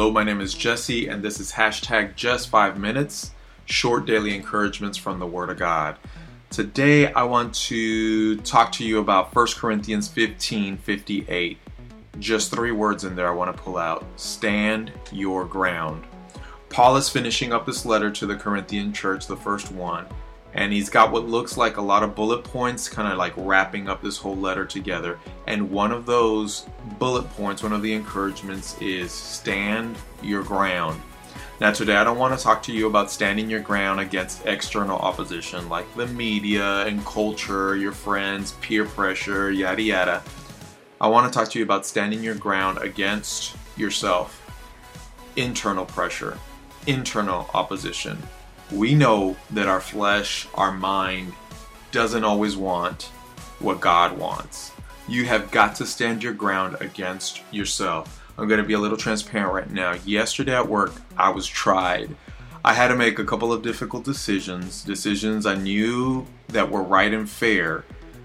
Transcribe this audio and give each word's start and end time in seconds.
Hello, 0.00 0.10
my 0.10 0.24
name 0.24 0.40
is 0.40 0.54
Jesse, 0.54 1.08
and 1.08 1.22
this 1.22 1.38
is 1.38 1.52
hashtag 1.52 2.16
just 2.16 2.48
five 2.48 2.78
minutes, 2.78 3.32
short 3.66 4.06
daily 4.06 4.34
encouragements 4.34 4.96
from 4.96 5.18
the 5.18 5.26
Word 5.26 5.50
of 5.50 5.58
God. 5.58 5.98
Today, 6.48 7.12
I 7.12 7.24
want 7.24 7.54
to 7.66 8.38
talk 8.38 8.72
to 8.72 8.84
you 8.84 8.98
about 8.98 9.36
1 9.36 9.46
Corinthians 9.56 10.08
15 10.08 10.78
58. 10.78 11.58
Just 12.18 12.50
three 12.50 12.72
words 12.72 13.04
in 13.04 13.14
there 13.14 13.28
I 13.28 13.34
want 13.34 13.54
to 13.54 13.62
pull 13.62 13.76
out 13.76 14.06
stand 14.16 14.90
your 15.12 15.44
ground. 15.44 16.04
Paul 16.70 16.96
is 16.96 17.10
finishing 17.10 17.52
up 17.52 17.66
this 17.66 17.84
letter 17.84 18.10
to 18.10 18.24
the 18.24 18.36
Corinthian 18.36 18.94
church, 18.94 19.26
the 19.26 19.36
first 19.36 19.70
one, 19.70 20.06
and 20.54 20.72
he's 20.72 20.90
got 20.90 21.12
what 21.12 21.28
looks 21.28 21.56
like 21.56 21.76
a 21.76 21.82
lot 21.82 22.02
of 22.02 22.14
bullet 22.14 22.42
points, 22.42 22.88
kind 22.88 23.10
of 23.10 23.18
like 23.18 23.32
wrapping 23.36 23.88
up 23.88 24.02
this 24.02 24.16
whole 24.16 24.36
letter 24.36 24.64
together. 24.64 25.18
And 25.46 25.70
one 25.70 25.92
of 25.92 26.06
those 26.06 26.66
bullet 26.98 27.28
points, 27.30 27.62
one 27.62 27.72
of 27.72 27.82
the 27.82 27.92
encouragements 27.92 28.76
is 28.80 29.12
stand 29.12 29.96
your 30.22 30.42
ground. 30.42 31.00
Now, 31.60 31.72
today 31.72 31.96
I 31.96 32.04
don't 32.04 32.18
want 32.18 32.36
to 32.36 32.42
talk 32.42 32.62
to 32.64 32.72
you 32.72 32.86
about 32.86 33.10
standing 33.10 33.50
your 33.50 33.60
ground 33.60 34.00
against 34.00 34.46
external 34.46 34.98
opposition 34.98 35.68
like 35.68 35.94
the 35.94 36.06
media 36.06 36.86
and 36.86 37.04
culture, 37.04 37.76
your 37.76 37.92
friends, 37.92 38.52
peer 38.60 38.86
pressure, 38.86 39.50
yada 39.52 39.82
yada. 39.82 40.22
I 41.00 41.08
want 41.08 41.30
to 41.30 41.38
talk 41.38 41.50
to 41.50 41.58
you 41.58 41.64
about 41.64 41.86
standing 41.86 42.22
your 42.22 42.34
ground 42.34 42.78
against 42.78 43.56
yourself, 43.76 44.42
internal 45.36 45.84
pressure, 45.84 46.38
internal 46.86 47.48
opposition 47.54 48.18
we 48.72 48.94
know 48.94 49.36
that 49.50 49.68
our 49.68 49.80
flesh, 49.80 50.46
our 50.54 50.72
mind, 50.72 51.32
doesn't 51.90 52.24
always 52.24 52.56
want 52.56 53.10
what 53.58 53.80
God 53.80 54.16
wants. 54.16 54.72
You 55.08 55.24
have 55.24 55.50
got 55.50 55.74
to 55.76 55.86
stand 55.86 56.22
your 56.22 56.32
ground 56.32 56.76
against 56.80 57.42
yourself. 57.50 58.22
I'm 58.38 58.48
going 58.48 58.60
to 58.60 58.66
be 58.66 58.74
a 58.74 58.78
little 58.78 58.96
transparent 58.96 59.52
right 59.52 59.70
now. 59.70 59.94
Yesterday 60.04 60.54
at 60.54 60.68
work, 60.68 60.92
I 61.16 61.30
was 61.30 61.46
tried. 61.46 62.14
I 62.64 62.74
had 62.74 62.88
to 62.88 62.96
make 62.96 63.18
a 63.18 63.24
couple 63.24 63.52
of 63.52 63.62
difficult 63.62 64.04
decisions, 64.04 64.84
decisions 64.84 65.46
I 65.46 65.56
knew 65.56 66.26
that 66.48 66.70
were 66.70 66.82
right 66.82 67.12
and 67.12 67.28
fair, 67.28 67.84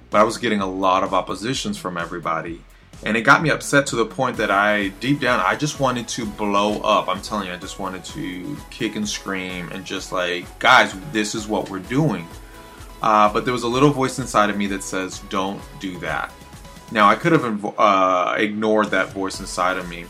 but 0.10 0.22
I 0.22 0.24
was 0.24 0.38
getting 0.38 0.62
a 0.62 0.70
lot 0.70 1.04
of 1.04 1.14
oppositions 1.14 1.78
from 1.78 1.98
everybody. 1.98 2.62
And 3.04 3.16
it 3.16 3.22
got 3.22 3.44
me 3.44 3.50
upset 3.52 3.86
to 3.88 3.96
the 3.96 4.06
point 4.06 4.38
that 4.38 4.50
I, 4.50 4.88
deep 5.00 5.20
down, 5.20 5.40
I 5.40 5.56
just 5.56 5.80
wanted 5.80 6.08
to 6.10 6.26
blow 6.26 6.82
up. 6.82 7.08
I'm 7.08 7.22
telling 7.22 7.48
you, 7.48 7.54
I 7.54 7.58
just 7.58 7.78
wanted 7.78 8.04
to 8.06 8.58
kick 8.72 8.96
and 8.96 9.08
scream 9.08 9.70
and 9.72 9.86
just 9.86 10.12
like, 10.12 10.48
guys, 10.60 10.96
this 11.12 11.36
is 11.36 11.48
what 11.48 11.70
we're 11.70 11.80
doing. 11.80 12.28
Uh, 13.04 13.32
but 13.32 13.46
there 13.46 13.54
was 13.54 13.64
a 13.64 13.68
little 13.68 13.92
voice 13.92 14.18
inside 14.18 14.50
of 14.50 14.58
me 14.58 14.66
that 14.68 14.82
says, 14.82 15.20
don't 15.30 15.62
do 15.80 16.00
that. 16.00 16.34
Now, 16.92 17.08
I 17.08 17.16
could 17.16 17.32
have 17.32 17.66
uh, 17.78 18.36
ignored 18.38 18.88
that 18.88 19.10
voice 19.10 19.40
inside 19.40 19.78
of 19.78 19.88
me, 19.88 20.06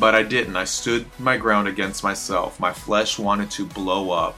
but 0.00 0.14
I 0.14 0.24
didn't. 0.24 0.56
I 0.56 0.64
stood 0.64 1.06
my 1.20 1.36
ground 1.36 1.68
against 1.68 2.02
myself. 2.02 2.58
My 2.58 2.72
flesh 2.72 3.18
wanted 3.18 3.50
to 3.52 3.66
blow 3.66 4.10
up, 4.10 4.36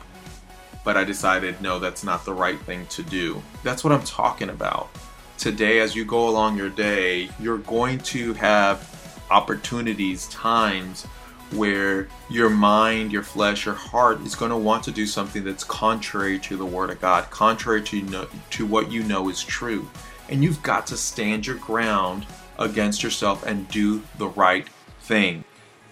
but 0.84 0.96
I 0.96 1.04
decided, 1.04 1.60
no, 1.62 1.78
that's 1.78 2.04
not 2.04 2.24
the 2.24 2.34
right 2.34 2.58
thing 2.60 2.84
to 2.86 3.02
do. 3.02 3.42
That's 3.62 3.84
what 3.84 3.92
I'm 3.92 4.04
talking 4.04 4.50
about 4.50 4.90
today 5.38 5.78
as 5.78 5.94
you 5.94 6.04
go 6.04 6.28
along 6.28 6.56
your 6.56 6.68
day, 6.68 7.30
you're 7.40 7.58
going 7.58 7.98
to 7.98 8.34
have 8.34 9.24
opportunities, 9.30 10.26
times 10.28 11.04
where 11.52 12.08
your 12.28 12.50
mind, 12.50 13.12
your 13.12 13.22
flesh, 13.22 13.64
your 13.64 13.74
heart 13.74 14.20
is 14.20 14.34
going 14.34 14.50
to 14.50 14.56
want 14.56 14.82
to 14.84 14.90
do 14.90 15.06
something 15.06 15.44
that's 15.44 15.64
contrary 15.64 16.38
to 16.40 16.56
the 16.56 16.66
Word 16.66 16.90
of 16.90 17.00
God, 17.00 17.30
contrary 17.30 17.82
to, 17.84 18.28
to 18.50 18.66
what 18.66 18.90
you 18.90 19.02
know 19.04 19.28
is 19.28 19.42
true. 19.42 19.88
And 20.28 20.44
you've 20.44 20.62
got 20.62 20.86
to 20.88 20.96
stand 20.96 21.46
your 21.46 21.56
ground 21.56 22.26
against 22.58 23.02
yourself 23.02 23.46
and 23.46 23.68
do 23.68 24.02
the 24.18 24.28
right 24.28 24.68
thing. 25.00 25.44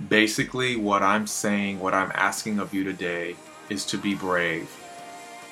Basically, 0.09 0.77
what 0.77 1.03
I'm 1.03 1.27
saying, 1.27 1.81
what 1.81 1.95
I'm 1.95 2.13
asking 2.15 2.59
of 2.59 2.75
you 2.75 2.85
today 2.85 3.37
is 3.71 3.87
to 3.87 3.97
be 3.97 4.15
brave. 4.15 4.71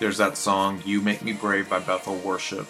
There's 0.00 0.19
that 0.19 0.37
song, 0.37 0.83
You 0.84 1.00
Make 1.00 1.22
Me 1.22 1.33
Brave 1.33 1.71
by 1.71 1.78
Bethel 1.78 2.16
Worship. 2.16 2.66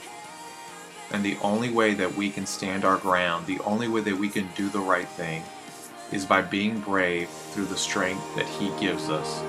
And 1.11 1.25
the 1.25 1.37
only 1.43 1.71
way 1.71 1.95
that 1.95 2.15
we 2.15 2.31
can 2.31 2.47
stand 2.47 2.85
our 2.85 2.97
ground, 2.97 3.47
the 3.47 3.61
only 3.61 3.89
way 3.89 4.01
that 4.01 4.17
we 4.17 4.29
can 4.29 4.49
do 4.57 4.69
the 4.69 4.81
right 4.81 5.09
thing, 5.09 5.43
is 6.13 6.25
by 6.25 6.43
being 6.43 6.81
brave 6.81 7.29
through 7.29 7.67
the 7.67 7.77
strength 7.77 8.35
that 8.37 8.47
He 8.47 8.71
gives 8.81 9.09
us. 9.11 9.43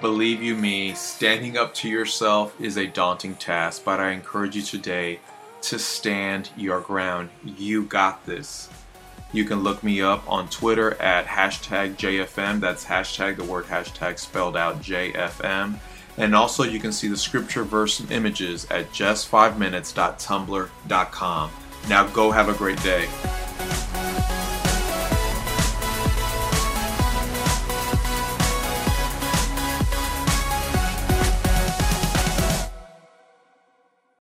Believe 0.00 0.40
you 0.40 0.54
me, 0.54 0.94
standing 0.94 1.56
up 1.56 1.74
to 1.74 1.88
yourself 1.88 2.54
is 2.60 2.76
a 2.76 2.86
daunting 2.86 3.34
task, 3.34 3.82
but 3.84 3.98
I 3.98 4.12
encourage 4.12 4.54
you 4.54 4.62
today 4.62 5.18
to 5.62 5.76
stand 5.76 6.50
your 6.56 6.80
ground. 6.80 7.30
You 7.44 7.82
got 7.82 8.24
this. 8.24 8.68
You 9.32 9.44
can 9.44 9.64
look 9.64 9.82
me 9.82 10.00
up 10.00 10.22
on 10.30 10.48
Twitter 10.50 10.94
at 11.02 11.26
hashtag 11.26 11.96
JFM. 11.96 12.60
That's 12.60 12.84
hashtag 12.84 13.38
the 13.38 13.44
word 13.44 13.64
hashtag 13.64 14.20
spelled 14.20 14.56
out 14.56 14.80
JFM. 14.82 15.80
And 16.16 16.32
also, 16.32 16.62
you 16.62 16.78
can 16.78 16.92
see 16.92 17.08
the 17.08 17.16
scripture 17.16 17.64
verse 17.64 17.98
and 17.98 18.12
images 18.12 18.68
at 18.70 18.92
just5minutes.tumblr.com. 18.92 21.50
Now, 21.88 22.06
go 22.06 22.30
have 22.30 22.48
a 22.48 22.54
great 22.54 22.80
day. 22.84 23.08